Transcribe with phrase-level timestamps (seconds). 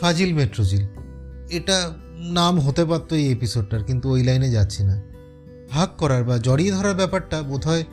[0.00, 0.86] ফাজিল মেট্রোজিল।
[1.50, 5.02] এটা নাম হতে পারতো এই এপিসোডটার কিন্তু ওই লাইনে যাচ্ছি না।
[5.70, 7.84] হাক করার বা জড়িয়ে ধরার ব্যাপারটা বোধহয়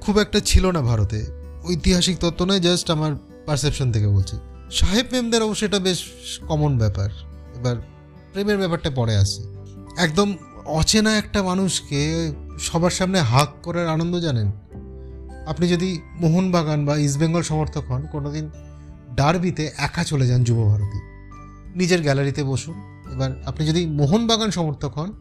[0.00, 1.26] খুব একটা ছিল না ভারতে।
[1.64, 3.12] ঐতিহাসিক তত্ত্ব নয় জাস্ট আমার
[3.46, 4.36] পারসেপশন থেকে বলছি।
[4.70, 6.04] সাহেব মেমদের অবশ্য এটা বেশ
[6.48, 7.10] কমন ব্যাপার।
[7.56, 7.76] এবার
[8.32, 9.42] প্রেমের ব্যাপারটা পরে আসি।
[9.98, 14.52] একদম অচেনা একটা মানুষকে সবার সামনে হাক করার আনন্দ জানেন?
[15.46, 18.50] আপনি যদি মোহনবাগান বা ইস্টবেঙ্গল সমর্থক হন, কোনোদিন
[19.16, 21.07] ডার্বিতে একা চলে যান যুব ভারতী।
[21.78, 25.12] নিজের গ্যালারিতে বসুন। এবার আপনি যদি মোহনবাগান সমর্থক হন,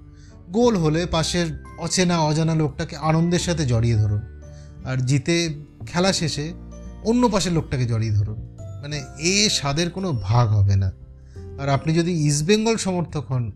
[0.49, 4.21] গোল হলে পাশের অচেনা, অজানা লোকটাকে আনন্দের সাথে জড়িয়ে ধরুন।
[4.85, 6.53] আর জিতে খেলা শেষে
[7.03, 10.91] অন্য পাশের লোকটাকে জড়িয়ে ধরুন। মানে এ স্বাদের কোনো ভাগ হবে না।
[11.59, 13.51] আর আপনি যদি ইস্টবেঙ্গল সমর্থক হন,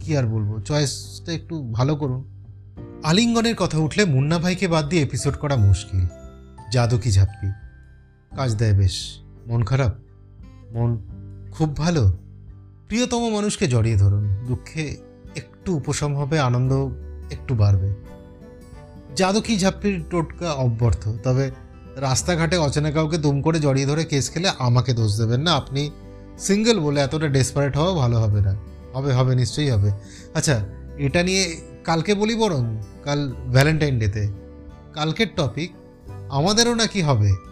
[0.00, 0.62] কি আর বলব?
[0.62, 2.44] চয়েসটা একটু ভালো করুন।
[3.04, 6.06] আলিঙ্গনের কথা উঠলে মুন্না ভাইকে বাদ দিয়ে এপিসোড করা মুশকিল।
[6.72, 7.48] জাদু কি ঝাপ্পি
[8.36, 9.94] কাজ দেয় বেশ। মন খারাপ?
[10.72, 11.17] মন
[11.58, 12.12] খুব ভালো।
[12.88, 14.96] প্রিয়তম মানুষকে জড়িয়ে ধরুন। দুঃখে
[15.36, 16.72] একটু উপশম হবে, আনন্দ
[17.32, 17.94] একটু বাড়বে।
[19.16, 21.50] জাদু কি ঝাপ্পির টোটকা অব্যর্থ, তবে
[21.96, 25.90] রাস্তাঘাটে অচেনা কাউকে দুম করে জড়িয়ে ধরে কেস খেলে আমাকে দোষ দেবেন না। আপনি
[26.38, 28.56] সিঙ্গেল বলে এতটা ডেসপারেট হওয়া ভালো হবে না।
[28.94, 29.90] হবে হবে, নিশ্চয়ই হবে।
[30.34, 30.60] আচ্ছা
[30.98, 32.82] এটা নিয়ে কালকে বলি বরং?
[33.04, 34.28] কাল ভ্যালেন্টাইন ডেতে।
[34.94, 35.72] কালকের টপিক,
[36.28, 37.47] আমাদেরও নাকি হবে।